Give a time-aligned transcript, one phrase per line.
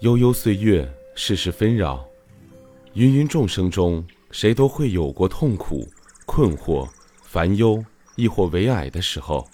[0.00, 2.06] 悠悠岁月，世事纷扰，
[2.92, 5.88] 芸芸众生中，谁都会有过痛苦、
[6.24, 6.88] 困惑、
[7.24, 9.44] 烦忧，亦或为矮的时候。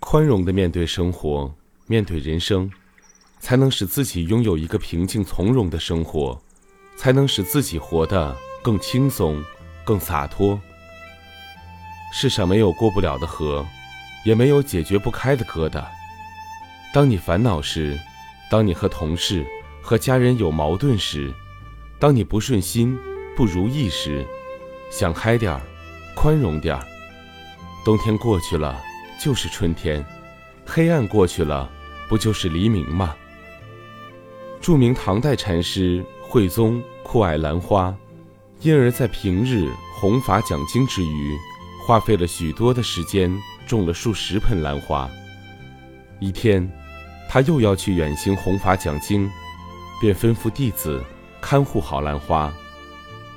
[0.00, 1.54] 宽容的面对生活，
[1.86, 2.68] 面对人生，
[3.38, 6.42] 才能使自己拥有一个平静从容的生活，
[6.96, 9.40] 才能使自己活得更轻松、
[9.84, 10.60] 更洒脱。
[12.12, 13.64] 世上没有过不了的河，
[14.24, 15.86] 也没有解决不开的疙瘩。
[16.92, 17.96] 当你烦恼时，
[18.52, 19.46] 当你和同事、
[19.80, 21.32] 和家人有矛盾时，
[21.98, 22.98] 当你不顺心、
[23.34, 24.26] 不如意时，
[24.90, 25.60] 想开点儿，
[26.14, 26.86] 宽容点儿。
[27.82, 28.78] 冬天过去了，
[29.18, 30.04] 就是春天；
[30.66, 31.66] 黑暗过去了，
[32.10, 33.16] 不就是黎明吗？
[34.60, 37.96] 著名唐代禅师慧宗酷爱兰花，
[38.60, 41.34] 因而，在平日弘法讲经之余，
[41.86, 43.34] 花费了许多的时间，
[43.66, 45.08] 种了数十盆兰花。
[46.20, 46.70] 一天。
[47.32, 49.26] 他又要去远行弘法讲经，
[49.98, 51.02] 便吩咐弟子
[51.40, 52.52] 看护好兰花。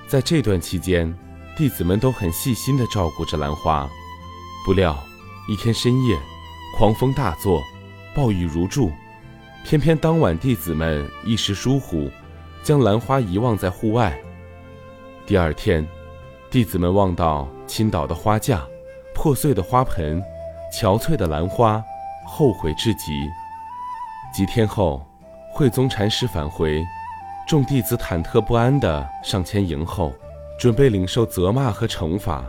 [0.05, 1.17] 在这段期间，
[1.55, 3.89] 弟子们都很细心地照顾着兰花。
[4.65, 5.01] 不料，
[5.47, 6.19] 一天深夜，
[6.77, 7.63] 狂风大作，
[8.13, 8.91] 暴雨如注。
[9.63, 12.11] 偏偏当晚弟子们一时疏忽，
[12.61, 14.13] 将兰花遗忘在户外。
[15.25, 15.87] 第二天，
[16.51, 18.61] 弟子们望到倾倒的花架、
[19.13, 20.21] 破碎的花盆、
[20.77, 21.81] 憔悴的兰花，
[22.27, 23.25] 后悔至极。
[24.35, 25.01] 几天后，
[25.49, 26.83] 慧宗禅师返回，
[27.47, 30.11] 众弟子忐忑不安地上前迎候，
[30.59, 32.43] 准备领受责骂和惩罚。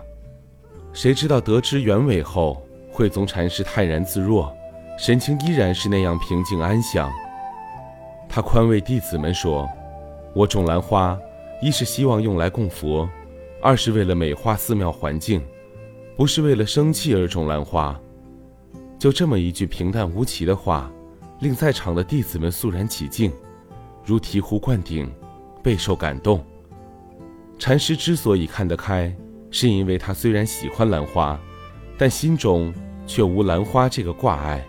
[0.93, 4.53] 谁知道得知原委后，慧宗禅师泰然自若，
[4.99, 7.09] 神情依然是那样平静安详。
[8.29, 9.69] 他宽慰弟子们说
[10.35, 11.17] ：“我种兰花，
[11.63, 13.09] 一是希望用来供佛，
[13.63, 15.41] 二是为了美化寺庙环境，
[16.17, 17.97] 不是为了生气而种兰花。”
[18.99, 20.91] 就这么一句平淡无奇的话。
[21.41, 23.31] 令在场的弟子们肃然起敬，
[24.05, 25.11] 如醍醐灌顶，
[25.63, 26.45] 备受感动。
[27.59, 29.15] 禅师之所以看得开，
[29.51, 31.39] 是因为他虽然喜欢兰花，
[31.99, 32.73] 但心中
[33.07, 34.65] 却无兰花这个挂碍。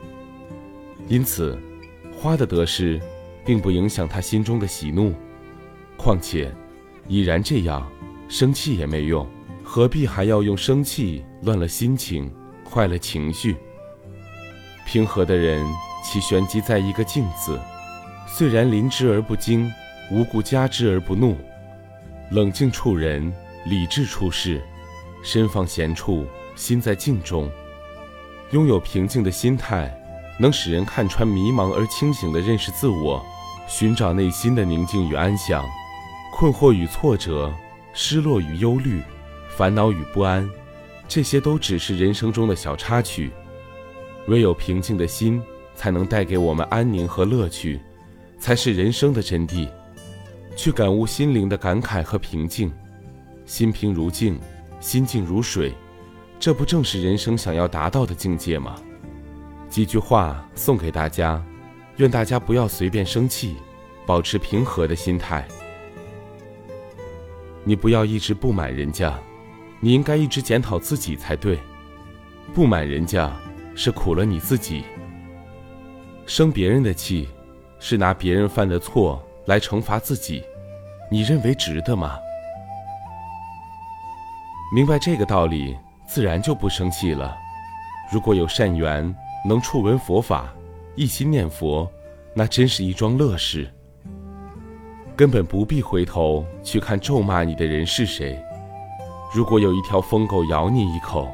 [1.08, 1.58] 因此，
[2.18, 3.00] 花的得失，
[3.46, 5.14] 并不影响他心中的喜怒。
[5.96, 6.54] 况且，
[7.08, 7.90] 已然这样，
[8.28, 9.26] 生气也没用，
[9.64, 12.30] 何必还要用生气乱了心情，
[12.70, 13.56] 坏了情绪？
[14.86, 15.66] 平和的人。
[16.10, 17.60] 其玄机在一个“静”字，
[18.26, 19.70] 虽然临之而不惊，
[20.10, 21.36] 无故加之而不怒，
[22.32, 23.34] 冷静处人，
[23.66, 24.62] 理智处事，
[25.22, 26.26] 身放闲处，
[26.56, 27.52] 心在静中，
[28.52, 29.94] 拥有平静的心态，
[30.40, 33.22] 能使人看穿迷茫而清醒地认识自我，
[33.68, 35.62] 寻找内心的宁静与安详。
[36.32, 37.54] 困惑与挫折，
[37.92, 39.02] 失落与忧虑，
[39.50, 40.50] 烦恼与不安，
[41.06, 43.30] 这些都只是人生中的小插曲，
[44.28, 45.44] 唯有平静的心。
[45.78, 47.80] 才能带给我们安宁和乐趣，
[48.40, 49.70] 才是人生的真谛。
[50.56, 52.74] 去感悟心灵的感慨和平静，
[53.46, 54.40] 心平如镜，
[54.80, 55.72] 心静如水，
[56.40, 58.76] 这不正是人生想要达到的境界吗？
[59.70, 61.40] 几句话送给大家，
[61.98, 63.58] 愿大家不要随便生气，
[64.04, 65.48] 保持平和的心态。
[67.64, 69.14] 你不要一直不满人家，
[69.80, 71.60] 你应该一直检讨自己才对。
[72.52, 73.32] 不满人家，
[73.76, 74.84] 是苦了你自己。
[76.28, 77.30] 生别人的气，
[77.80, 80.44] 是拿别人犯的错来惩罚自己，
[81.10, 82.20] 你认为值得吗？
[84.76, 87.34] 明白这个道理，自然就不生气了。
[88.12, 89.16] 如果有善缘，
[89.48, 90.54] 能触闻佛法，
[90.98, 91.90] 一心念佛，
[92.34, 93.74] 那真是一桩乐事。
[95.16, 98.38] 根本不必回头去看咒骂你的人是谁。
[99.34, 101.30] 如果有一条疯狗咬你一口，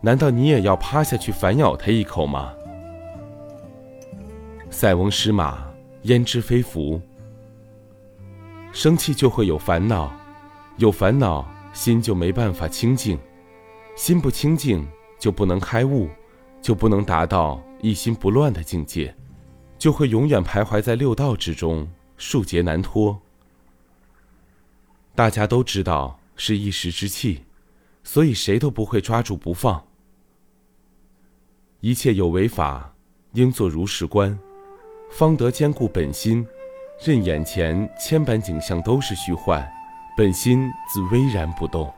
[0.00, 2.54] 难道你也要趴下去反咬它一口吗？
[4.70, 5.68] 塞翁失马，
[6.02, 7.02] 焉知非福。
[8.72, 10.16] 生气就会有烦恼，
[10.76, 13.18] 有烦恼心就没办法清净，
[13.96, 14.86] 心不清净
[15.18, 16.08] 就不能开悟，
[16.62, 19.12] 就不能达到一心不乱的境界，
[19.76, 21.86] 就会永远徘徊在六道之中，
[22.16, 23.20] 数劫难脱。
[25.16, 27.44] 大家都知道是一时之气，
[28.04, 29.84] 所以谁都不会抓住不放。
[31.80, 32.94] 一切有为法，
[33.32, 34.38] 应作如是观。
[35.10, 36.46] 方得兼顾本心，
[37.04, 39.68] 任眼前千般景象都是虚幻，
[40.16, 41.92] 本心自巍然不动。